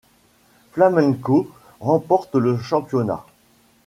[0.71, 3.23] Flamengo remporte le championnat.